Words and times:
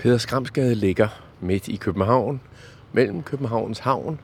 Peder 0.00 0.18
Skramsgade 0.18 0.74
ligger 0.74 1.08
midt 1.40 1.68
i 1.68 1.76
København, 1.76 2.40
mellem 2.92 3.22
Københavns 3.22 3.78
Havn 3.78 4.20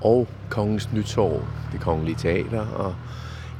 og 0.00 0.28
Kongens 0.50 0.92
Nytorv, 0.92 1.42
det 1.72 1.80
kongelige 1.80 2.16
teater 2.18 2.66
og 2.66 2.94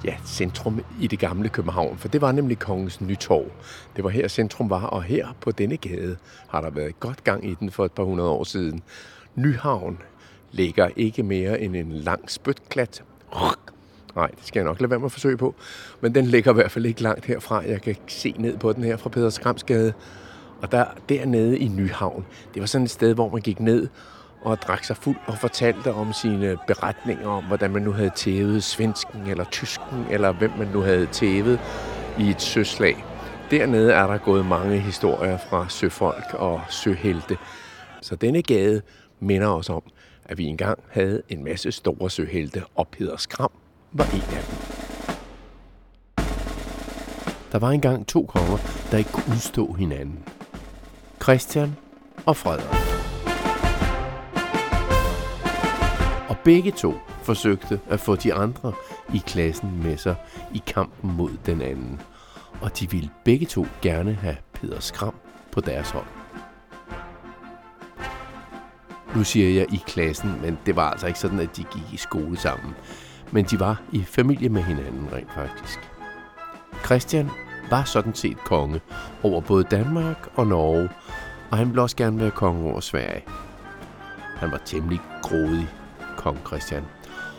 ja, 0.05 0.17
centrum 0.27 0.85
i 1.01 1.07
det 1.07 1.19
gamle 1.19 1.49
København. 1.49 1.99
For 1.99 2.09
det 2.09 2.21
var 2.21 2.33
nemlig 2.33 2.59
Kongens 2.59 3.01
Nytorv. 3.01 3.51
Det 3.97 4.05
var 4.05 4.11
her 4.11 4.29
centrum 4.29 4.71
var, 4.71 4.87
og 4.87 5.03
her 5.03 5.37
på 5.41 5.51
denne 5.51 5.77
gade 5.77 6.17
har 6.49 6.61
der 6.61 6.71
været 6.71 7.01
godt 7.01 7.25
gang 7.25 7.51
i 7.51 7.55
den 7.55 7.71
for 7.71 7.85
et 7.85 7.93
par 7.93 8.05
hundrede 8.05 8.31
år 8.31 8.45
siden. 8.45 8.83
Nyhavn 9.35 9.99
ligger 10.53 10.89
ikke 10.97 11.23
mere 11.23 11.61
end 11.61 11.77
en 11.77 11.93
lang 11.93 12.31
spytklat. 12.31 13.03
Nej, 14.17 14.29
det 14.29 14.47
skal 14.47 14.61
jeg 14.61 14.65
nok 14.65 14.81
lade 14.81 14.91
være 14.91 14.99
med 14.99 15.07
at 15.07 15.13
forsøge 15.13 15.37
på. 15.37 15.55
Men 16.01 16.15
den 16.15 16.27
ligger 16.27 16.51
i 16.51 16.55
hvert 16.55 16.71
fald 16.71 16.87
ikke 16.87 17.03
langt 17.03 17.25
herfra. 17.25 17.63
Jeg 17.67 17.83
kan 17.83 17.97
se 18.07 18.35
ned 18.39 18.59
på 18.59 18.73
den 18.73 18.85
her 18.85 18.97
fra 18.97 19.11
Peder 19.11 19.31
Skramsgade. 19.31 19.93
Og 20.63 20.73
der, 20.73 20.85
dernede 21.09 21.59
i 21.59 21.69
Nyhavn, 21.69 22.27
det 22.55 22.61
var 22.61 22.67
sådan 22.67 22.85
et 22.85 22.91
sted, 22.91 23.15
hvor 23.15 23.29
man 23.29 23.41
gik 23.41 23.61
ned 23.61 23.89
og 24.43 24.63
drak 24.63 24.85
sig 24.85 24.97
fuld 24.97 25.17
og 25.27 25.39
fortalte 25.39 25.93
om 25.93 26.13
sine 26.13 26.59
beretninger 26.67 27.29
om, 27.29 27.45
hvordan 27.45 27.71
man 27.71 27.83
nu 27.83 27.93
havde 27.93 28.11
tævet 28.11 28.63
svensken 28.65 29.27
eller 29.27 29.45
tysken, 29.45 30.07
eller 30.11 30.33
hvem 30.33 30.51
man 30.59 30.69
nu 30.69 30.81
havde 30.81 31.07
tævet 31.07 31.61
i 32.19 32.31
et 32.31 32.43
søslag. 32.43 33.05
Dernede 33.51 33.93
er 33.93 34.07
der 34.07 34.19
gået 34.19 34.47
mange 34.47 34.79
historier 34.79 35.37
fra 35.37 35.69
søfolk 35.69 36.35
og 36.35 36.61
søhelte. 36.69 37.37
Så 38.03 38.17
denne 38.17 38.43
gade 38.43 38.83
minder 39.21 39.49
os 39.49 39.71
om, 39.71 39.83
at 40.25 40.39
vi 40.39 40.45
engang 40.45 40.79
havde 40.91 41.23
en 41.29 41.45
masse 41.45 41.73
store 41.73 42.11
søhelte, 42.11 42.63
og 42.75 42.89
Peder 42.89 43.17
Skram 43.17 43.51
var 43.93 44.05
en 44.05 44.37
af 44.37 44.45
dem. 44.45 44.59
Der 47.53 47.59
var 47.59 47.71
engang 47.71 48.07
to 48.07 48.23
konger, 48.23 48.59
der 48.91 48.99
ikke 48.99 49.13
kunne 49.13 49.35
udstå 49.35 49.73
hinanden. 49.73 50.25
Christian 51.29 51.77
og 52.27 52.37
Frederik. 52.37 52.79
Og 56.29 56.39
begge 56.45 56.71
to 56.71 56.95
forsøgte 57.23 57.81
at 57.91 58.01
få 58.01 58.17
de 58.17 58.35
andre 58.35 58.73
i 59.15 59.23
klassen 59.27 59.83
med 59.83 59.97
sig 59.97 60.17
i 60.55 60.63
kampen 60.67 61.17
mod 61.17 61.31
den 61.47 61.63
anden. 61.63 62.01
Og 62.61 62.81
de 62.81 62.91
ville 62.91 63.11
begge 63.25 63.47
to 63.47 63.67
gerne 63.83 64.15
have 64.15 64.37
Peder 64.53 64.81
Skram 64.81 65.15
på 65.53 65.61
deres 65.61 65.91
hold. 65.91 66.07
Nu 69.17 69.25
siger 69.25 69.51
jeg 69.51 69.75
i 69.75 69.83
klassen, 69.87 70.41
men 70.43 70.59
det 70.67 70.77
var 70.77 70.91
altså 70.91 71.07
ikke 71.07 71.19
sådan, 71.19 71.41
at 71.41 71.57
de 71.57 71.65
gik 71.65 71.93
i 71.93 71.97
skole 71.97 72.37
sammen. 72.37 72.75
Men 73.33 73.45
de 73.45 73.61
var 73.61 73.83
i 73.93 74.05
familie 74.05 74.49
med 74.49 74.63
hinanden 74.63 75.09
rent 75.13 75.33
faktisk. 75.33 75.79
Christian 76.85 77.31
var 77.71 77.85
sådan 77.85 78.15
set 78.15 78.39
konge 78.45 78.81
over 79.23 79.41
både 79.41 79.65
Danmark 79.65 80.29
og 80.37 80.47
Norge, 80.47 80.89
og 81.51 81.59
han 81.59 81.69
ville 81.69 81.83
også 81.83 81.97
gerne 81.97 82.21
være 82.21 82.31
konge 82.31 82.71
over 82.71 82.81
Sverige. 82.81 83.25
Han 84.37 84.51
var 84.51 84.61
temmelig 84.65 85.01
grådig, 85.23 85.69
kong 86.17 86.39
Christian. 86.47 86.85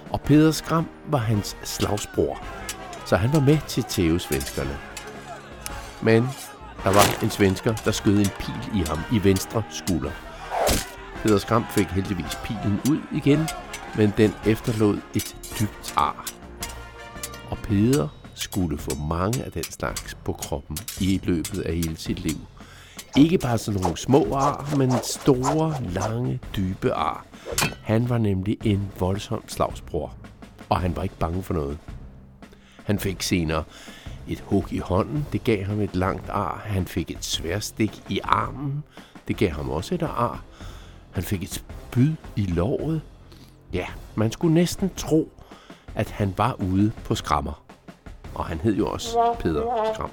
Og 0.09 0.21
Peder 0.21 0.51
Skram 0.51 0.87
var 1.07 1.17
hans 1.17 1.57
slagsbror, 1.63 2.43
så 3.05 3.15
han 3.15 3.33
var 3.33 3.39
med 3.39 3.57
til 3.67 3.83
tævesvenskerne. 3.83 4.77
Men 6.01 6.23
der 6.83 6.93
var 6.93 7.23
en 7.23 7.29
svensker, 7.29 7.75
der 7.75 7.91
skød 7.91 8.17
en 8.17 8.29
pil 8.39 8.81
i 8.81 8.83
ham 8.87 8.99
i 9.11 9.23
venstre 9.23 9.63
skulder. 9.69 10.11
Peder 11.23 11.37
Skram 11.37 11.65
fik 11.69 11.87
heldigvis 11.87 12.39
pilen 12.43 12.81
ud 12.89 12.97
igen, 13.11 13.47
men 13.95 14.13
den 14.17 14.33
efterlod 14.45 14.99
et 15.13 15.35
dybt 15.59 15.93
ar. 15.97 16.25
Og 17.49 17.57
Peder 17.57 18.07
skulle 18.39 18.77
få 18.77 18.95
mange 19.09 19.43
af 19.43 19.51
den 19.51 19.63
slags 19.63 20.17
på 20.25 20.33
kroppen 20.33 20.77
i 21.01 21.21
løbet 21.23 21.61
af 21.61 21.75
hele 21.75 21.97
sit 21.97 22.19
liv. 22.19 22.37
Ikke 23.17 23.37
bare 23.37 23.57
sådan 23.57 23.81
nogle 23.81 23.97
små 23.97 24.33
ar, 24.33 24.75
men 24.77 24.91
store, 25.03 25.75
lange, 25.93 26.39
dybe 26.55 26.93
ar. 26.93 27.25
Han 27.83 28.09
var 28.09 28.17
nemlig 28.17 28.57
en 28.63 28.91
voldsom 28.99 29.43
slagsbror, 29.47 30.13
og 30.69 30.79
han 30.79 30.95
var 30.95 31.03
ikke 31.03 31.17
bange 31.19 31.43
for 31.43 31.53
noget. 31.53 31.77
Han 32.83 32.99
fik 32.99 33.21
senere 33.21 33.63
et 34.27 34.39
hug 34.39 34.65
i 34.71 34.77
hånden, 34.77 35.25
det 35.31 35.43
gav 35.43 35.63
ham 35.63 35.79
et 35.79 35.95
langt 35.95 36.29
ar. 36.29 36.61
Han 36.65 36.85
fik 36.85 37.11
et 37.11 37.25
sværstik 37.25 38.03
i 38.09 38.19
armen, 38.23 38.83
det 39.27 39.37
gav 39.37 39.49
ham 39.49 39.69
også 39.69 39.95
et 39.95 40.03
ar. 40.03 40.43
Han 41.11 41.23
fik 41.23 41.43
et 41.43 41.53
spyd 41.53 42.13
i 42.35 42.45
låret. 42.45 43.01
Ja, 43.73 43.85
man 44.15 44.31
skulle 44.31 44.53
næsten 44.53 44.91
tro, 44.97 45.31
at 45.95 46.09
han 46.09 46.33
var 46.37 46.53
ude 46.53 46.91
på 47.03 47.15
skrammer. 47.15 47.68
Og 48.39 48.45
han 48.45 48.59
hed 48.63 48.75
jo 48.75 48.87
også 48.87 49.35
Peder 49.39 49.93
Skram. 49.93 50.09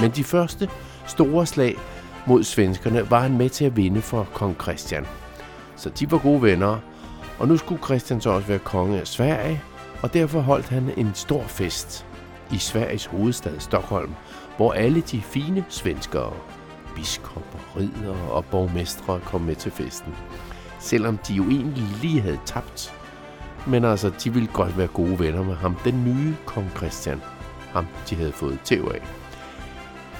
Men 0.00 0.10
de 0.10 0.24
første 0.24 0.68
store 1.06 1.46
slag 1.46 1.76
mod 2.26 2.44
svenskerne 2.44 3.10
var 3.10 3.20
han 3.20 3.36
med 3.36 3.48
til 3.48 3.64
at 3.64 3.76
vinde 3.76 4.02
for 4.02 4.28
kong 4.34 4.56
Christian. 4.62 5.06
Så 5.76 5.88
de 5.88 6.10
var 6.10 6.18
gode 6.18 6.42
venner, 6.42 6.78
og 7.38 7.48
nu 7.48 7.56
skulle 7.56 7.82
Christian 7.84 8.20
så 8.20 8.30
også 8.30 8.48
være 8.48 8.58
konge 8.58 9.00
af 9.00 9.06
Sverige, 9.06 9.62
og 10.02 10.14
derfor 10.14 10.40
holdt 10.40 10.68
han 10.68 10.90
en 10.96 11.10
stor 11.14 11.42
fest 11.42 12.06
i 12.52 12.58
Sveriges 12.58 13.06
hovedstad 13.06 13.60
Stockholm, 13.60 14.14
hvor 14.56 14.72
alle 14.72 15.00
de 15.00 15.20
fine 15.20 15.64
svenskere, 15.68 16.32
biskopper, 16.96 17.76
ridder 17.76 18.30
og 18.30 18.44
borgmestre 18.44 19.20
kom 19.24 19.40
med 19.40 19.56
til 19.56 19.72
festen. 19.72 20.14
Selvom 20.80 21.18
de 21.18 21.34
jo 21.34 21.42
egentlig 21.42 21.84
lige 22.02 22.20
havde 22.20 22.40
tabt. 22.46 22.94
Men 23.66 23.84
altså, 23.84 24.10
de 24.24 24.32
ville 24.32 24.48
godt 24.52 24.78
være 24.78 24.86
gode 24.86 25.18
venner 25.18 25.42
med 25.42 25.54
ham, 25.54 25.76
den 25.84 26.04
nye 26.04 26.36
kong 26.46 26.70
Christian. 26.76 27.20
Ham, 27.60 27.86
de 28.10 28.14
havde 28.16 28.32
fået 28.32 28.60
tæv 28.64 28.90
af. 28.94 29.02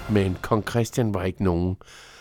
Men 0.09 0.37
kong 0.41 0.69
Christian 0.69 1.13
var 1.13 1.23
ikke 1.23 1.43
nogen, 1.43 1.77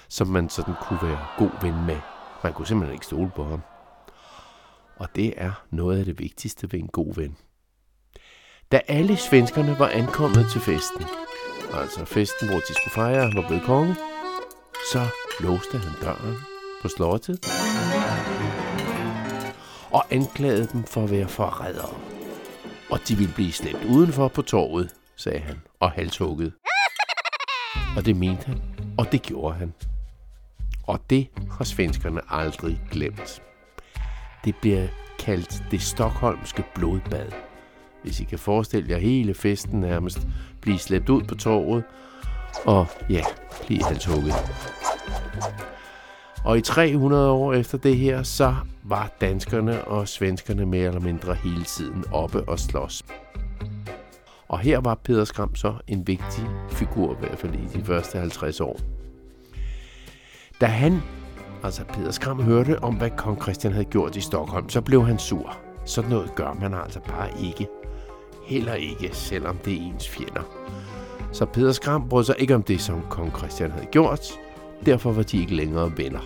som 0.08 0.26
man 0.26 0.48
sådan 0.48 0.74
kunne 0.82 0.98
være 1.02 1.26
god 1.38 1.50
ven 1.62 1.86
med. 1.86 1.96
Man 2.44 2.52
kunne 2.52 2.66
simpelthen 2.66 2.94
ikke 2.94 3.06
stole 3.06 3.30
på 3.36 3.44
ham. 3.44 3.62
Og 4.96 5.08
det 5.16 5.34
er 5.36 5.52
noget 5.70 5.98
af 5.98 6.04
det 6.04 6.18
vigtigste 6.18 6.72
ved 6.72 6.80
en 6.80 6.88
god 6.88 7.14
ven. 7.14 7.36
Da 8.72 8.80
alle 8.88 9.16
svenskerne 9.16 9.78
var 9.78 9.88
ankommet 9.88 10.46
til 10.52 10.60
festen, 10.60 11.04
altså 11.74 12.04
festen, 12.04 12.48
hvor 12.48 12.58
de 12.58 12.74
skulle 12.74 12.94
fejre, 12.94 13.22
han 13.22 13.36
var 13.36 13.46
blevet 13.46 13.64
konge, 13.64 13.96
så 14.92 15.08
låste 15.40 15.78
han 15.78 15.92
døren 16.02 16.36
på 16.82 16.88
slottet 16.88 17.46
og 19.90 20.04
anklagede 20.10 20.68
dem 20.72 20.84
for 20.84 21.04
at 21.04 21.10
være 21.10 21.28
forrædere. 21.28 21.94
Og 22.90 22.98
de 23.08 23.16
ville 23.16 23.32
blive 23.34 23.52
slæbt 23.52 23.84
udenfor 23.84 24.28
på 24.28 24.42
torvet, 24.42 24.90
sagde 25.16 25.38
han, 25.38 25.60
og 25.80 25.90
halshugget. 25.90 26.52
Og 27.96 28.06
det 28.06 28.16
mente 28.16 28.46
han, 28.46 28.62
og 28.98 29.12
det 29.12 29.22
gjorde 29.22 29.54
han. 29.54 29.74
Og 30.86 31.00
det 31.10 31.28
har 31.50 31.64
svenskerne 31.64 32.20
aldrig 32.28 32.80
glemt. 32.90 33.42
Det 34.44 34.54
bliver 34.60 34.86
kaldt 35.18 35.62
det 35.70 35.82
stokholmske 35.82 36.64
blodbad. 36.74 37.32
Hvis 38.02 38.20
I 38.20 38.24
kan 38.24 38.38
forestille 38.38 38.90
jer 38.90 38.98
hele 38.98 39.34
festen 39.34 39.80
nærmest 39.80 40.18
blive 40.60 40.78
slæbt 40.78 41.08
ud 41.08 41.22
på 41.22 41.34
torvet, 41.34 41.84
og 42.64 42.86
ja, 43.10 43.22
blive 43.66 43.84
halshugget. 43.84 44.34
Og 46.44 46.58
i 46.58 46.60
300 46.60 47.30
år 47.30 47.52
efter 47.52 47.78
det 47.78 47.96
her, 47.96 48.22
så 48.22 48.54
var 48.82 49.10
danskerne 49.20 49.84
og 49.84 50.08
svenskerne 50.08 50.66
mere 50.66 50.86
eller 50.86 51.00
mindre 51.00 51.34
hele 51.34 51.64
tiden 51.64 52.04
oppe 52.12 52.42
og 52.48 52.58
slås. 52.58 53.04
Og 54.48 54.58
her 54.58 54.78
var 54.78 54.94
Peder 54.94 55.24
Skram 55.24 55.54
så 55.54 55.74
en 55.86 56.06
vigtig 56.06 56.44
figur, 56.70 57.12
i 57.12 57.16
hvert 57.20 57.38
fald 57.38 57.54
i 57.54 57.78
de 57.78 57.84
første 57.84 58.18
50 58.18 58.60
år. 58.60 58.80
Da 60.60 60.66
han, 60.66 61.02
altså 61.62 61.84
Peder 61.84 62.10
Skram, 62.10 62.42
hørte 62.42 62.78
om, 62.82 62.94
hvad 62.94 63.10
kong 63.10 63.42
Christian 63.42 63.72
havde 63.72 63.84
gjort 63.84 64.16
i 64.16 64.20
Stockholm, 64.20 64.68
så 64.68 64.80
blev 64.80 65.06
han 65.06 65.18
sur. 65.18 65.56
Sådan 65.84 66.10
noget 66.10 66.34
gør 66.34 66.52
man 66.60 66.74
altså 66.74 67.00
bare 67.00 67.28
ikke. 67.42 67.66
Heller 68.46 68.74
ikke, 68.74 69.10
selvom 69.12 69.56
det 69.56 69.72
er 69.72 69.80
ens 69.80 70.08
fjender. 70.08 70.42
Så 71.32 71.46
Peder 71.46 71.72
Skram 71.72 72.08
brød 72.08 72.24
sig 72.24 72.34
ikke 72.38 72.54
om 72.54 72.62
det, 72.62 72.80
som 72.80 73.02
kong 73.10 73.38
Christian 73.38 73.70
havde 73.70 73.86
gjort. 73.86 74.20
Derfor 74.86 75.12
var 75.12 75.22
de 75.22 75.40
ikke 75.40 75.54
længere 75.54 75.92
venner. 75.96 76.20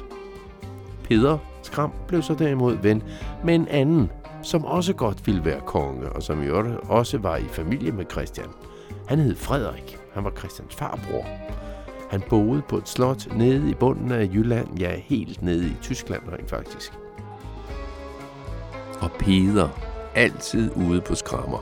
Peder 1.04 1.38
Skram 1.66 1.92
blev 2.08 2.22
så 2.22 2.34
derimod 2.34 2.76
ven 2.82 3.02
med 3.44 3.54
en 3.54 3.68
anden, 3.68 4.10
som 4.42 4.64
også 4.64 4.92
godt 4.92 5.26
ville 5.26 5.44
være 5.44 5.60
konge, 5.60 6.08
og 6.08 6.22
som 6.22 6.42
i 6.42 6.46
øvrigt 6.46 6.76
også 6.88 7.18
var 7.18 7.36
i 7.36 7.44
familie 7.44 7.92
med 7.92 8.04
Christian. 8.10 8.48
Han 9.08 9.18
hed 9.18 9.36
Frederik. 9.36 9.98
Han 10.14 10.24
var 10.24 10.32
Christians 10.38 10.74
farbror. 10.74 11.26
Han 12.10 12.22
boede 12.28 12.62
på 12.68 12.76
et 12.76 12.88
slot 12.88 13.36
nede 13.36 13.70
i 13.70 13.74
bunden 13.74 14.12
af 14.12 14.30
Jylland, 14.32 14.78
ja, 14.78 14.96
helt 14.96 15.42
nede 15.42 15.66
i 15.66 15.76
Tyskland 15.82 16.22
rent 16.32 16.50
faktisk. 16.50 16.92
Og 19.00 19.10
Peder, 19.18 19.68
altid 20.14 20.70
ude 20.76 21.00
på 21.00 21.14
skrammer, 21.14 21.58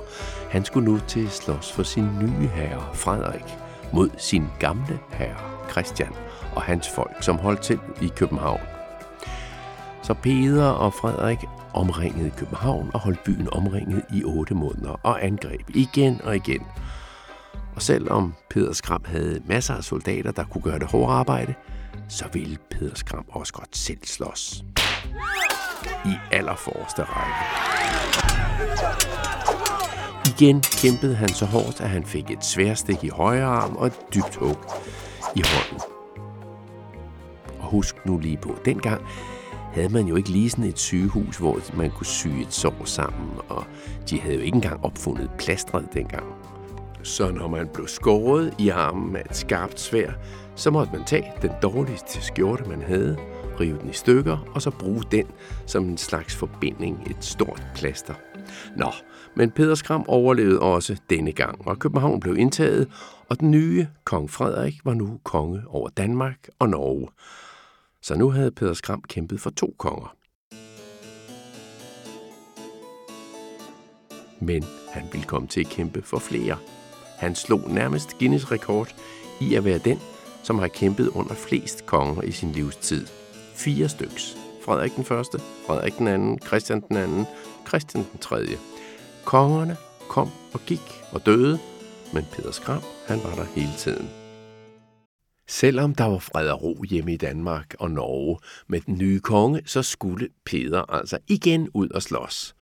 han 0.51 0.65
skulle 0.65 0.93
nu 0.93 0.99
til 1.09 1.27
at 1.27 1.33
slås 1.33 1.73
for 1.73 1.83
sin 1.83 2.09
nye 2.21 2.49
herre, 2.49 2.83
Frederik, 2.95 3.59
mod 3.95 4.11
sin 4.19 4.45
gamle 4.61 4.99
herre, 5.11 5.71
Christian, 5.71 6.13
og 6.55 6.63
hans 6.63 6.89
folk, 6.95 7.17
som 7.21 7.39
holdt 7.39 7.61
til 7.61 7.79
i 8.03 8.09
København. 8.17 8.61
Så 10.03 10.15
Peder 10.15 10.69
og 10.69 10.95
Frederik 10.95 11.39
omringede 11.75 12.31
København 12.31 12.91
og 12.95 13.01
holdt 13.01 13.25
byen 13.25 13.49
omringet 13.53 14.03
i 14.13 14.25
otte 14.25 14.55
måneder 14.55 15.01
og 15.03 15.25
angreb 15.25 15.71
igen 15.75 16.21
og 16.25 16.37
igen. 16.37 16.67
Og 17.75 17.83
selvom 17.83 18.35
Peder 18.51 18.73
Skram 18.73 19.05
havde 19.07 19.41
masser 19.47 19.75
af 19.75 19.85
soldater, 19.85 20.33
der 20.33 20.45
kunne 20.45 20.63
gøre 20.63 20.79
det 20.79 20.91
hårde 20.91 21.13
arbejde, 21.13 21.55
så 22.09 22.25
ville 22.33 22.57
Peder 22.71 22.95
Skram 22.95 23.25
også 23.29 23.53
godt 23.53 23.77
selv 23.77 23.99
slås. 24.05 24.65
I 26.07 26.15
allerforreste 26.33 27.03
række. 27.03 27.74
Igen 30.39 30.61
kæmpede 30.61 31.15
han 31.15 31.29
så 31.29 31.47
hårdt, 31.47 31.81
at 31.81 31.89
han 31.89 32.05
fik 32.05 32.31
et 32.31 32.45
sværstik 32.45 33.05
i 33.05 33.09
højre 33.09 33.45
arm 33.45 33.77
og 33.77 33.87
et 33.87 34.01
dybt 34.15 34.37
hug 34.37 34.57
i 35.37 35.43
hånden. 35.45 35.81
Og 37.61 37.67
husk 37.71 38.07
nu 38.07 38.19
lige 38.19 38.37
på, 38.37 38.57
dengang 38.65 39.03
havde 39.73 39.89
man 39.89 40.07
jo 40.07 40.17
ikke 40.17 40.29
lige 40.29 40.51
sådan 40.51 40.65
et 40.65 40.79
sygehus, 40.79 41.37
hvor 41.37 41.59
man 41.77 41.91
kunne 41.91 42.07
sy 42.07 42.27
et 42.27 42.53
sår 42.53 42.85
sammen, 42.85 43.31
og 43.49 43.65
de 44.11 44.21
havde 44.21 44.35
jo 44.35 44.41
ikke 44.41 44.55
engang 44.55 44.85
opfundet 44.85 45.31
plastret 45.39 45.89
dengang. 45.95 46.27
Så 47.03 47.31
når 47.31 47.49
man 47.49 47.69
blev 47.75 47.89
skåret 47.89 48.55
i 48.59 48.69
armen 48.69 49.13
med 49.13 49.21
et 49.31 49.37
skarpt 49.37 49.81
svær, 49.81 50.11
så 50.55 50.71
måtte 50.71 50.93
man 50.93 51.05
tage 51.05 51.33
den 51.43 51.51
dårligste 51.63 52.23
skjorte, 52.23 52.65
man 52.65 52.83
havde, 52.83 53.17
rive 53.61 53.79
den 53.79 53.91
i 53.91 53.93
stykker, 53.93 54.39
og 54.55 54.63
så 54.63 54.71
bruge 54.71 55.03
den 55.11 55.27
som 55.67 55.85
en 55.85 55.99
slags 55.99 56.37
forbinding, 56.37 57.03
et 57.11 57.25
stort 57.25 57.63
plaster. 57.75 58.15
Nå, 58.77 58.93
men 59.37 59.51
Peder 59.51 59.75
Skram 59.75 60.05
overlevede 60.09 60.61
også 60.61 60.97
denne 61.11 61.33
gang, 61.33 61.69
og 61.69 61.79
København 61.79 62.21
blev 62.21 62.37
indtaget, 62.37 62.89
og 63.29 63.41
den 63.41 63.51
nye 63.51 63.87
kong 64.05 64.31
Frederik 64.31 64.75
var 64.85 64.95
nu 64.95 65.21
konge 65.25 65.63
over 65.67 65.89
Danmark 65.89 66.49
og 66.59 66.69
Norge. 66.69 67.09
Så 68.03 68.15
nu 68.15 68.31
havde 68.31 68.51
Peder 68.51 68.75
Skram 68.75 69.03
kæmpet 69.09 69.41
for 69.41 69.51
to 69.51 69.75
konger. 69.79 70.17
Men 74.41 74.65
han 74.89 75.03
ville 75.13 75.27
komme 75.27 75.49
til 75.49 75.61
at 75.61 75.67
kæmpe 75.67 76.03
for 76.03 76.19
flere. 76.19 76.57
Han 77.19 77.35
slog 77.35 77.71
nærmest 77.71 78.19
Guinness 78.19 78.53
rekord 78.53 78.95
i 79.41 79.55
at 79.55 79.65
være 79.65 79.79
den, 79.79 79.99
som 80.43 80.59
har 80.59 80.69
kæmpet 80.69 81.09
under 81.09 81.35
flest 81.35 81.87
konger 81.87 82.23
i 82.23 82.31
sin 82.31 82.53
livstid. 82.53 83.07
Fire 83.55 83.89
styks. 83.89 84.37
Frederik 84.65 84.97
den 84.97 85.03
1., 85.03 85.09
Frederik 85.67 85.99
den 85.99 86.39
2., 86.39 86.47
Christian 86.47 86.81
den 86.81 87.25
2., 87.25 87.31
Christian 87.69 88.05
den 88.13 88.21
tredje. 88.21 88.57
Kongerne 89.25 89.77
kom 90.09 90.31
og 90.53 90.61
gik 90.67 91.03
og 91.13 91.27
døde, 91.27 91.59
men 92.13 92.25
Peter 92.33 92.51
Skram, 92.51 92.83
han 93.07 93.19
var 93.25 93.35
der 93.35 93.45
hele 93.45 93.73
tiden. 93.79 94.11
Selvom 95.49 95.95
der 95.95 96.05
var 96.05 96.19
fred 96.19 96.49
og 96.49 96.63
ro 96.63 96.85
hjemme 96.91 97.13
i 97.13 97.17
Danmark 97.17 97.75
og 97.79 97.91
Norge 97.91 98.39
med 98.69 98.81
den 98.81 98.99
nye 98.99 99.21
konge, 99.21 99.63
så 99.67 99.83
skulle 99.83 100.29
Peter 100.47 100.93
altså 100.93 101.19
igen 101.29 101.69
ud 101.75 101.89
og 101.89 102.03
slås. 102.03 102.55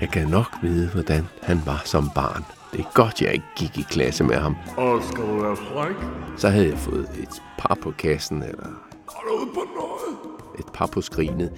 Jeg 0.00 0.10
kan 0.12 0.28
nok 0.28 0.46
vide, 0.62 0.90
hvordan 0.92 1.24
han 1.42 1.58
var 1.66 1.82
som 1.84 2.10
barn. 2.14 2.44
Det 2.72 2.80
er 2.80 2.92
godt, 2.94 3.22
jeg 3.22 3.32
ikke 3.32 3.46
gik 3.56 3.78
i 3.78 3.82
klasse 3.82 4.24
med 4.24 4.36
ham. 4.36 4.56
Og 4.76 5.02
skal 5.02 5.24
du 5.24 5.42
være 5.42 5.56
fræk? 5.56 5.96
Så 6.38 6.48
havde 6.48 6.68
jeg 6.68 6.78
fået 6.78 7.08
et 7.22 7.42
par 7.58 7.78
på 7.82 7.90
kassen, 7.90 8.42
eller 8.42 8.91
Går 9.12 9.22
du 9.28 9.42
ud 9.42 9.54
på 9.54 9.60
noget? 9.74 10.32
et 10.58 10.64
par 10.74 10.86
på 10.86 11.00
skrinet. 11.00 11.52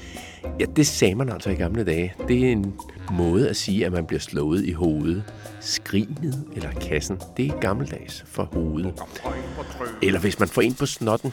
Ja, 0.60 0.64
det 0.64 0.86
sagde 0.86 1.14
man 1.14 1.28
altså 1.28 1.50
i 1.50 1.54
gamle 1.54 1.84
dage. 1.84 2.14
Det 2.28 2.44
er 2.44 2.52
en 2.52 2.74
måde 3.12 3.48
at 3.48 3.56
sige, 3.56 3.86
at 3.86 3.92
man 3.92 4.06
bliver 4.06 4.20
slået 4.20 4.64
i 4.64 4.72
hovedet. 4.72 5.24
Skrinet 5.60 6.44
eller 6.54 6.70
kassen, 6.70 7.20
det 7.36 7.46
er 7.46 7.60
gammeldags 7.60 8.24
for 8.26 8.44
hovedet. 8.44 9.02
Eller 10.02 10.20
hvis 10.20 10.38
man 10.38 10.48
får 10.48 10.62
en 10.62 10.74
på 10.74 10.86
snotten, 10.86 11.32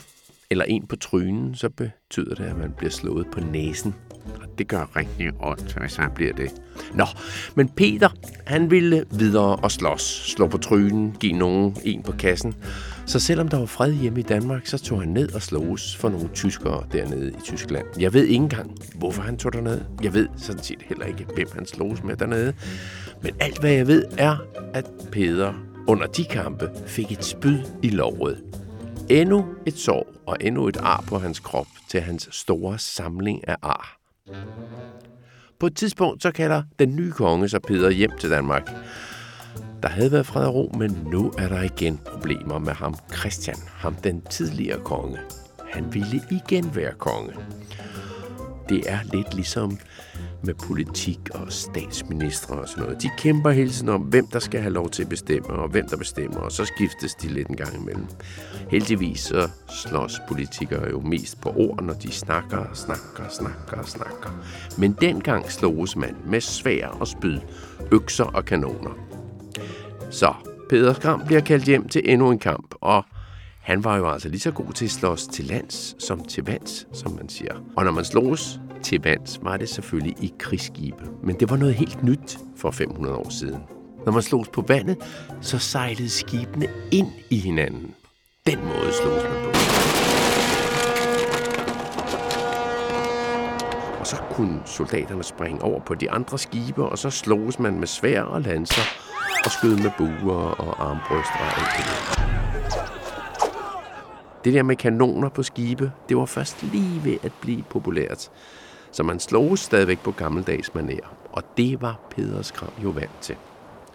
eller 0.49 0.65
en 0.65 0.87
på 0.87 0.95
trynen, 0.95 1.55
så 1.55 1.69
betyder 1.69 2.35
det, 2.35 2.43
at 2.43 2.57
man 2.57 2.71
bliver 2.77 2.91
slået 2.91 3.27
på 3.31 3.39
næsen. 3.39 3.95
Og 4.41 4.57
det 4.57 4.67
gør 4.67 4.95
rigtig 4.95 5.31
ondt, 5.39 5.77
hvis 5.79 5.95
han 5.95 6.11
bliver 6.15 6.33
det. 6.33 6.53
Nå, 6.93 7.05
men 7.55 7.69
Peter, 7.69 8.09
han 8.45 8.71
ville 8.71 9.05
videre 9.11 9.55
og 9.55 9.71
slås. 9.71 10.01
Slå 10.01 10.47
på 10.47 10.57
trynen, 10.57 11.15
give 11.19 11.33
nogen 11.33 11.77
en 11.83 12.03
på 12.03 12.11
kassen. 12.11 12.55
Så 13.05 13.19
selvom 13.19 13.47
der 13.47 13.57
var 13.57 13.65
fred 13.65 13.93
hjemme 13.93 14.19
i 14.19 14.23
Danmark, 14.23 14.67
så 14.67 14.77
tog 14.77 14.99
han 14.99 15.09
ned 15.09 15.33
og 15.35 15.41
sloges 15.41 15.95
for 15.95 16.09
nogle 16.09 16.29
tyskere 16.33 16.83
dernede 16.91 17.29
i 17.29 17.41
Tyskland. 17.43 17.85
Jeg 17.99 18.13
ved 18.13 18.23
ikke 18.23 18.35
engang, 18.35 18.77
hvorfor 18.95 19.21
han 19.21 19.37
tog 19.37 19.53
derned. 19.53 19.81
Jeg 20.03 20.13
ved 20.13 20.27
sådan 20.37 20.63
set 20.63 20.81
heller 20.81 21.05
ikke, 21.05 21.25
hvem 21.35 21.47
han 21.53 21.65
sloges 21.65 22.03
med 22.03 22.15
dernede. 22.15 22.53
Men 23.21 23.35
alt 23.39 23.59
hvad 23.59 23.71
jeg 23.71 23.87
ved 23.87 24.05
er, 24.17 24.37
at 24.73 24.85
Peter 25.11 25.53
under 25.87 26.07
de 26.07 26.25
kampe 26.25 26.69
fik 26.85 27.11
et 27.11 27.25
spyd 27.25 27.59
i 27.81 27.89
låret. 27.89 28.43
Endnu 29.09 29.45
et 29.65 29.77
sår 29.77 30.13
og 30.25 30.37
endnu 30.41 30.67
et 30.67 30.77
ar 30.77 31.03
på 31.07 31.19
hans 31.19 31.39
krop 31.39 31.67
til 31.89 32.01
hans 32.01 32.29
store 32.31 32.79
samling 32.79 33.47
af 33.47 33.55
ar. 33.61 33.97
På 35.59 35.65
et 35.65 35.75
tidspunkt 35.75 36.23
så 36.23 36.31
kalder 36.31 36.63
den 36.79 36.95
nye 36.95 37.11
konge 37.11 37.49
så 37.49 37.59
Peter 37.59 37.89
hjem 37.89 38.11
til 38.19 38.29
Danmark. 38.29 38.69
Der 39.83 39.89
havde 39.89 40.11
været 40.11 40.25
fred 40.25 40.45
og 40.45 40.53
ro, 40.55 40.71
men 40.77 41.07
nu 41.11 41.31
er 41.37 41.47
der 41.47 41.61
igen 41.61 41.99
problemer 42.05 42.59
med 42.59 42.73
ham 42.73 42.95
Christian, 43.17 43.57
ham 43.67 43.95
den 43.95 44.21
tidligere 44.21 44.79
konge. 44.83 45.17
Han 45.71 45.93
ville 45.93 46.21
igen 46.31 46.75
være 46.75 46.93
konge. 46.97 47.33
Det 48.69 48.83
er 48.85 48.99
lidt 49.13 49.33
ligesom 49.33 49.77
med 50.43 50.53
politik 50.53 51.19
og 51.33 51.51
statsministre 51.51 52.55
og 52.55 52.67
sådan 52.67 52.83
noget. 52.83 53.01
De 53.01 53.09
kæmper 53.17 53.49
hele 53.49 53.69
tiden 53.69 53.89
om, 53.89 54.01
hvem 54.01 54.27
der 54.27 54.39
skal 54.39 54.61
have 54.61 54.73
lov 54.73 54.89
til 54.89 55.03
at 55.03 55.09
bestemme, 55.09 55.49
og 55.49 55.69
hvem 55.69 55.87
der 55.87 55.97
bestemmer, 55.97 56.39
og 56.39 56.51
så 56.51 56.65
skiftes 56.65 57.15
de 57.15 57.27
lidt 57.27 57.47
en 57.47 57.55
gang 57.55 57.75
imellem. 57.75 58.05
Heldigvis 58.69 59.19
så 59.19 59.49
slås 59.69 60.21
politikere 60.27 60.89
jo 60.89 60.99
mest 60.99 61.41
på 61.41 61.49
ord, 61.49 61.83
når 61.83 61.93
de 61.93 62.11
snakker 62.11 62.57
og 62.57 62.77
snakker 62.77 63.23
og 63.25 63.31
snakker 63.31 63.77
og 63.77 63.87
snakker. 63.87 64.43
Men 64.77 64.97
dengang 65.01 65.51
sloges 65.51 65.95
man 65.95 66.15
med 66.25 66.41
svær 66.41 66.87
og 66.87 67.07
spyd, 67.07 67.39
økser 67.91 68.25
og 68.25 68.45
kanoner. 68.45 69.10
Så 70.11 70.33
Peder 70.69 70.93
Skram 70.93 71.21
bliver 71.25 71.41
kaldt 71.41 71.65
hjem 71.65 71.89
til 71.89 72.01
endnu 72.05 72.31
en 72.31 72.39
kamp, 72.39 72.75
og 72.81 73.03
han 73.61 73.83
var 73.83 73.97
jo 73.97 74.09
altså 74.09 74.29
lige 74.29 74.39
så 74.39 74.51
god 74.51 74.73
til 74.73 74.85
at 74.85 74.91
slås 74.91 75.27
til 75.27 75.45
lands 75.45 76.05
som 76.05 76.25
til 76.25 76.45
vands, 76.45 76.97
som 76.97 77.11
man 77.11 77.29
siger. 77.29 77.53
Og 77.77 77.85
når 77.85 77.91
man 77.91 78.05
slås 78.05 78.59
til 78.83 79.01
vands, 79.03 79.39
var 79.43 79.57
det 79.57 79.69
selvfølgelig 79.69 80.23
i 80.23 80.33
krigsskibe. 80.39 81.03
Men 81.23 81.39
det 81.39 81.49
var 81.49 81.57
noget 81.57 81.75
helt 81.75 82.03
nyt 82.03 82.39
for 82.57 82.71
500 82.71 83.15
år 83.15 83.29
siden. 83.29 83.61
Når 84.05 84.11
man 84.11 84.21
slås 84.21 84.47
på 84.47 84.65
vandet, 84.67 84.97
så 85.41 85.59
sejlede 85.59 86.09
skibene 86.09 86.67
ind 86.91 87.07
i 87.29 87.37
hinanden. 87.37 87.95
Den 88.45 88.59
måde 88.59 88.93
slås 89.01 89.23
man 89.23 89.43
på. 89.43 89.49
Og 93.99 94.07
så 94.07 94.15
kunne 94.31 94.59
soldaterne 94.65 95.23
springe 95.23 95.61
over 95.61 95.79
på 95.79 95.95
de 95.95 96.11
andre 96.11 96.37
skibe, 96.37 96.83
og 96.83 96.97
så 96.97 97.09
slås 97.09 97.59
man 97.59 97.79
med 97.79 97.87
svær 97.87 98.21
og 98.21 98.41
lanser, 98.41 98.81
og 99.45 99.51
skød 99.51 99.75
med 99.75 99.91
buer 99.97 100.35
og 100.35 100.89
armbryst 100.89 101.31
og 101.39 101.45
alt 101.45 101.71
det 101.77 101.85
der. 101.85 102.31
Det 104.43 104.53
der 104.53 104.63
med 104.63 104.75
kanoner 104.75 105.29
på 105.29 105.43
skibe, 105.43 105.91
det 106.09 106.17
var 106.17 106.25
først 106.25 106.63
lige 106.63 107.03
ved 107.03 107.17
at 107.23 107.31
blive 107.41 107.63
populært. 107.63 108.29
Så 108.91 109.03
man 109.03 109.19
slog 109.19 109.57
stadigvæk 109.57 109.99
på 109.99 110.11
gammeldags 110.11 110.69
manér. 110.69 111.07
Og 111.31 111.43
det 111.57 111.81
var 111.81 111.99
Peder 112.09 112.41
Skram 112.41 112.73
jo 112.83 112.89
vant 112.89 113.21
til. 113.21 113.35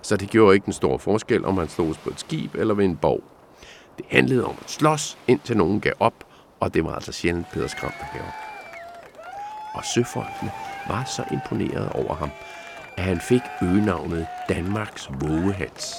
Så 0.03 0.17
det 0.17 0.31
gjorde 0.31 0.55
ikke 0.55 0.67
en 0.67 0.73
stor 0.73 0.99
forskel, 0.99 1.45
om 1.45 1.55
man 1.55 1.69
sloges 1.69 1.99
på 1.99 2.11
et 2.11 2.21
skib 2.21 2.55
eller 2.55 2.75
ved 2.75 2.85
en 2.85 2.97
borg. 2.97 3.25
Det 3.99 4.07
handlede 4.11 4.45
om 4.45 4.55
at 4.65 4.71
slås, 4.71 5.19
indtil 5.29 5.57
nogen 5.57 5.81
gav 5.81 5.93
op, 6.01 6.15
og 6.61 6.75
det 6.75 6.85
var 6.85 6.95
altså 6.95 7.13
sjældent 7.13 7.47
Peder 7.53 7.67
Skram, 7.67 7.93
der 8.01 8.19
gav 8.19 8.23
op. 8.23 8.35
Og 9.75 9.85
søfolkene 9.85 10.51
var 10.89 11.05
så 11.05 11.25
imponeret 11.33 11.89
over 11.93 12.15
ham, 12.15 12.31
at 12.97 13.05
han 13.05 13.21
fik 13.21 13.43
øgenavnet 13.63 14.27
Danmarks 14.49 15.11
vågehals. 15.21 15.95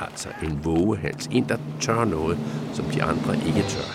Altså 0.00 0.28
en 0.42 0.64
vågehals. 0.64 1.26
En, 1.26 1.48
der 1.48 1.56
tør 1.80 2.04
noget, 2.04 2.38
som 2.72 2.84
de 2.84 3.02
andre 3.02 3.34
ikke 3.46 3.62
tør. 3.62 3.94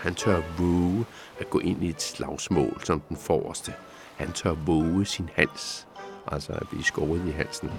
Han 0.00 0.14
tør 0.14 0.40
våge 0.58 1.04
at 1.40 1.50
gå 1.50 1.58
ind 1.58 1.84
i 1.84 1.88
et 1.88 2.02
slagsmål 2.02 2.80
som 2.84 3.00
den 3.00 3.16
forreste. 3.16 3.72
Han 4.16 4.32
tør 4.32 4.52
våge 4.52 5.04
sin 5.04 5.30
hals, 5.34 5.86
altså 6.32 6.52
at 6.52 6.68
blive 6.68 6.84
skåret 6.84 7.22
i 7.28 7.30
halsen. 7.30 7.70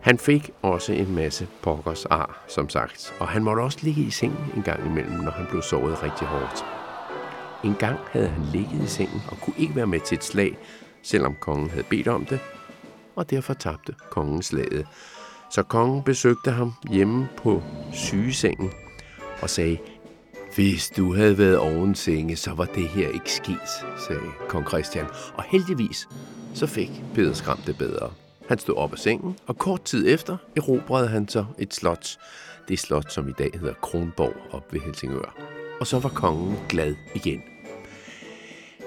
Han 0.00 0.18
fik 0.18 0.50
også 0.62 0.92
en 0.92 1.14
masse 1.14 1.48
pokkers 1.62 2.04
ar, 2.04 2.44
som 2.48 2.68
sagt, 2.68 3.14
og 3.20 3.28
han 3.28 3.44
måtte 3.44 3.60
også 3.60 3.78
ligge 3.82 4.02
i 4.02 4.10
sengen 4.10 4.52
en 4.56 4.62
gang 4.62 4.86
imellem, 4.86 5.12
når 5.12 5.30
han 5.30 5.46
blev 5.50 5.62
såret 5.62 6.02
rigtig 6.02 6.26
hårdt. 6.26 6.64
En 7.64 7.74
gang 7.78 7.98
havde 8.12 8.28
han 8.28 8.42
ligget 8.42 8.82
i 8.82 8.86
sengen 8.86 9.22
og 9.28 9.36
kunne 9.40 9.56
ikke 9.58 9.76
være 9.76 9.86
med 9.86 10.00
til 10.00 10.16
et 10.16 10.24
slag, 10.24 10.58
selvom 11.02 11.34
kongen 11.40 11.70
havde 11.70 11.86
bedt 11.90 12.08
om 12.08 12.26
det, 12.26 12.40
og 13.16 13.30
derfor 13.30 13.54
tabte 13.54 13.94
kongen 14.10 14.42
slaget. 14.42 14.86
Så 15.50 15.62
kongen 15.62 16.02
besøgte 16.02 16.50
ham 16.50 16.72
hjemme 16.90 17.28
på 17.36 17.62
sygesengen 17.92 18.72
og 19.42 19.50
sagde, 19.50 19.78
hvis 20.54 20.90
du 20.96 21.14
havde 21.14 21.38
været 21.38 21.58
oven 21.58 21.94
senge, 21.94 22.36
så 22.36 22.54
var 22.54 22.64
det 22.64 22.88
her 22.88 23.08
ikke 23.08 23.32
sket, 23.32 23.68
sagde 24.08 24.20
kong 24.48 24.68
Christian. 24.68 25.06
Og 25.34 25.44
heldigvis, 25.44 26.08
så 26.54 26.66
fik 26.66 26.90
Peder 27.14 27.32
Skram 27.34 27.58
det 27.66 27.78
bedre. 27.78 28.10
Han 28.48 28.58
stod 28.58 28.76
op 28.76 28.92
af 28.92 28.98
sengen, 28.98 29.36
og 29.46 29.58
kort 29.58 29.82
tid 29.82 30.08
efter 30.08 30.36
erobrede 30.56 31.08
han 31.08 31.28
så 31.28 31.44
et 31.58 31.74
slot. 31.74 32.18
Det 32.68 32.78
slot, 32.78 33.12
som 33.12 33.28
i 33.28 33.32
dag 33.32 33.50
hedder 33.54 33.74
Kronborg 33.74 34.34
op 34.50 34.72
ved 34.72 34.80
Helsingør. 34.80 35.34
og 35.80 35.86
så 35.86 35.98
var 35.98 36.08
kongen 36.08 36.56
glad 36.68 36.94
igen. 37.14 37.42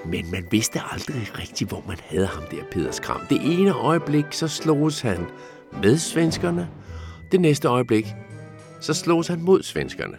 Men 0.06 0.30
man 0.30 0.46
vidste 0.50 0.80
aldrig 0.92 1.38
rigtigt, 1.38 1.70
hvor 1.70 1.84
man 1.88 1.96
havde 2.04 2.26
ham 2.26 2.42
der, 2.50 2.62
Peder 2.70 2.90
Skram. 2.90 3.20
Det 3.28 3.38
ene 3.42 3.72
øjeblik, 3.72 4.24
så 4.30 4.48
sloges 4.48 5.00
han 5.00 5.26
med 5.82 5.98
svenskerne. 5.98 6.68
Det 7.32 7.40
næste 7.40 7.68
øjeblik, 7.68 8.06
så 8.80 8.94
sloges 8.94 9.28
han 9.28 9.42
mod 9.42 9.62
svenskerne. 9.62 10.16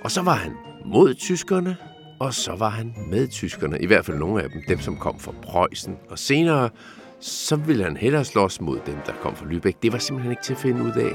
Og 0.00 0.10
så 0.10 0.22
var 0.22 0.34
han 0.34 0.52
mod 0.84 1.14
tyskerne, 1.14 1.76
og 2.20 2.34
så 2.34 2.56
var 2.56 2.68
han 2.68 2.94
med 3.10 3.28
tyskerne. 3.28 3.78
I 3.80 3.86
hvert 3.86 4.04
fald 4.04 4.18
nogle 4.18 4.42
af 4.42 4.50
dem, 4.50 4.62
dem 4.68 4.80
som 4.80 4.96
kom 4.96 5.20
fra 5.20 5.32
Preussen. 5.42 5.96
Og 6.10 6.18
senere, 6.18 6.70
så 7.20 7.56
ville 7.56 7.84
han 7.84 7.96
hellere 7.96 8.24
slås 8.24 8.60
mod 8.60 8.78
dem, 8.86 8.96
der 9.06 9.12
kom 9.22 9.36
fra 9.36 9.46
Lübeck. 9.46 9.78
Det 9.82 9.92
var 9.92 9.98
simpelthen 9.98 10.32
ikke 10.32 10.42
til 10.42 10.52
at 10.52 10.58
finde 10.58 10.82
ud 10.82 10.92
af. 10.92 11.12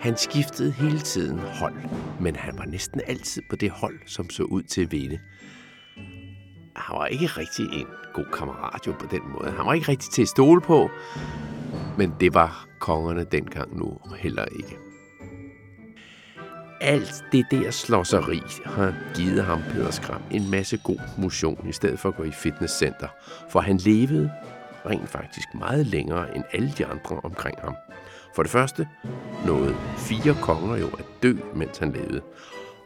Han 0.00 0.16
skiftede 0.16 0.72
hele 0.72 0.98
tiden 0.98 1.38
hold, 1.38 1.74
men 2.20 2.36
han 2.36 2.58
var 2.58 2.64
næsten 2.64 3.00
altid 3.06 3.42
på 3.50 3.56
det 3.56 3.70
hold, 3.70 3.98
som 4.06 4.30
så 4.30 4.42
ud 4.42 4.62
til 4.62 4.82
at 4.82 4.92
vinde. 4.92 5.18
Han 6.78 6.98
var 6.98 7.06
ikke 7.06 7.26
rigtig 7.26 7.80
en 7.80 7.86
god 8.12 8.24
kammerat 8.32 8.86
jo 8.86 8.92
på 8.92 9.06
den 9.10 9.20
måde. 9.32 9.50
Han 9.50 9.66
var 9.66 9.72
ikke 9.72 9.88
rigtig 9.88 10.10
til 10.10 10.22
at 10.22 10.28
stole 10.28 10.60
på, 10.60 10.90
men 11.98 12.14
det 12.20 12.34
var 12.34 12.66
kongerne 12.78 13.24
dengang 13.24 13.78
nu 13.78 13.98
heller 14.18 14.44
ikke. 14.44 14.78
Alt 16.80 17.24
det 17.32 17.46
der 17.50 17.70
slåseri 17.70 18.40
har 18.64 18.94
givet 19.14 19.44
ham, 19.44 19.60
Peder 19.70 19.90
Skram, 19.90 20.22
en 20.30 20.50
masse 20.50 20.76
god 20.84 21.00
motion, 21.18 21.68
i 21.68 21.72
stedet 21.72 21.98
for 21.98 22.08
at 22.08 22.16
gå 22.16 22.22
i 22.22 22.30
fitnesscenter. 22.30 23.08
For 23.50 23.60
han 23.60 23.76
levede 23.76 24.32
rent 24.86 25.08
faktisk 25.08 25.48
meget 25.54 25.86
længere 25.86 26.36
end 26.36 26.44
alle 26.52 26.72
de 26.78 26.86
andre 26.86 27.20
omkring 27.22 27.58
ham. 27.60 27.74
For 28.34 28.42
det 28.42 28.52
første 28.52 28.88
nåede 29.46 29.76
fire 29.96 30.36
konger 30.42 30.76
jo 30.76 30.86
at 30.86 31.04
dø, 31.22 31.34
mens 31.54 31.78
han 31.78 31.92
levede. 31.92 32.20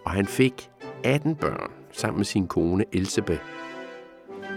Og 0.05 0.11
han 0.11 0.27
fik 0.27 0.71
18 1.05 1.37
børn 1.37 1.71
sammen 1.93 2.17
med 2.17 2.25
sin 2.25 2.47
kone 2.47 2.85
Elsebeth. 2.93 3.43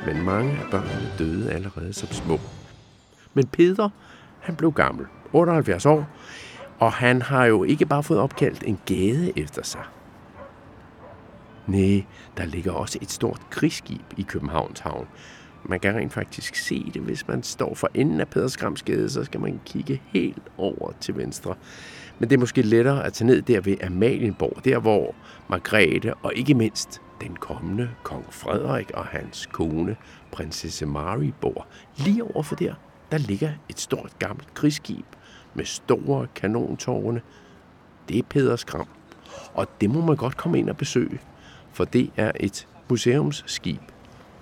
Men 0.05 0.25
mange 0.25 0.51
af 0.51 0.71
børnene 0.71 1.11
døde 1.19 1.51
allerede 1.51 1.93
som 1.93 2.09
små. 2.11 2.39
Men 3.33 3.47
Peter, 3.47 3.89
han 4.39 4.55
blev 4.55 4.71
gammel, 4.71 5.05
78 5.33 5.85
år, 5.85 6.09
og 6.79 6.93
han 6.93 7.21
har 7.21 7.45
jo 7.45 7.63
ikke 7.63 7.85
bare 7.85 8.03
fået 8.03 8.19
opkaldt 8.19 8.63
en 8.63 8.79
gade 8.85 9.39
efter 9.39 9.63
sig. 9.63 9.81
Nej, 11.67 12.05
der 12.37 12.45
ligger 12.45 12.71
også 12.71 12.99
et 13.01 13.11
stort 13.11 13.41
krigsskib 13.49 14.05
i 14.17 14.21
Københavns 14.21 14.79
Havn. 14.79 15.07
Man 15.63 15.79
kan 15.79 15.95
rent 15.95 16.13
faktisk 16.13 16.55
se 16.55 16.91
det, 16.93 17.01
hvis 17.01 17.27
man 17.27 17.43
står 17.43 17.75
for 17.75 17.89
enden 17.93 18.19
af 18.19 18.27
Pedersgramsgade, 18.27 19.09
så 19.09 19.23
skal 19.23 19.39
man 19.39 19.61
kigge 19.65 20.01
helt 20.05 20.43
over 20.57 20.91
til 20.99 21.17
venstre. 21.17 21.55
Men 22.19 22.29
det 22.29 22.35
er 22.35 22.39
måske 22.39 22.61
lettere 22.61 23.05
at 23.05 23.13
tage 23.13 23.27
ned 23.27 23.41
der 23.41 23.61
ved 23.61 23.83
Amalienborg, 23.83 24.65
der 24.65 24.79
hvor 24.79 25.15
Margrethe 25.49 26.13
og 26.13 26.33
ikke 26.35 26.53
mindst 26.53 27.01
den 27.21 27.35
kommende 27.35 27.89
kong 28.03 28.25
Frederik 28.29 28.91
og 28.91 29.05
hans 29.05 29.45
kone, 29.45 29.95
prinsesse 30.31 30.85
Mary, 30.85 31.33
bor. 31.41 31.67
Lige 31.97 32.23
overfor 32.23 32.55
der, 32.55 32.73
der 33.11 33.17
ligger 33.17 33.51
et 33.69 33.79
stort 33.79 34.19
gammelt 34.19 34.53
krigsskib 34.53 35.05
med 35.53 35.65
store 35.65 36.27
kanontårne. 36.35 37.21
Det 38.09 38.19
er 38.19 38.23
Pederskram, 38.29 38.87
og 39.53 39.67
det 39.81 39.89
må 39.89 40.01
man 40.01 40.15
godt 40.15 40.37
komme 40.37 40.59
ind 40.59 40.69
og 40.69 40.77
besøge, 40.77 41.19
for 41.73 41.85
det 41.85 42.11
er 42.15 42.31
et 42.39 42.67
museumsskib. 42.89 43.81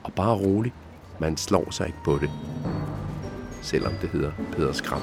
Og 0.03 0.13
bare 0.13 0.35
rolig, 0.35 0.73
man 1.19 1.37
slår 1.37 1.71
sig 1.71 1.87
ikke 1.87 2.03
på 2.05 2.17
det, 2.17 2.29
selvom 3.61 3.93
det 4.01 4.09
hedder 4.09 4.31
Pederskram. 4.51 5.01